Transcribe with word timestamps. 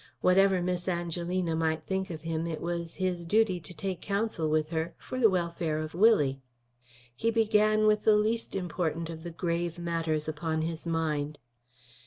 Whatever 0.21 0.63
Miss 0.63 0.87
Angelina 0.89 1.55
might 1.55 1.83
think 1.85 2.09
of 2.09 2.23
him, 2.23 2.47
it 2.47 2.59
was 2.59 2.95
his 2.95 3.23
duty 3.23 3.59
to 3.59 3.71
take 3.71 4.01
counsel 4.01 4.49
with 4.49 4.69
her 4.71 4.95
for 4.97 5.19
the 5.19 5.29
welfare 5.29 5.77
of 5.77 5.93
Willie. 5.93 6.41
He 7.15 7.29
began 7.29 7.85
with 7.85 8.03
the 8.03 8.15
least 8.15 8.55
important 8.55 9.11
of 9.11 9.21
the 9.21 9.29
grave 9.29 9.77
matters 9.77 10.27
upon 10.27 10.63
his 10.63 10.87
mind. 10.87 11.37